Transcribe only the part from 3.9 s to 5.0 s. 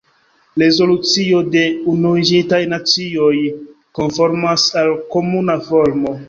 konformas al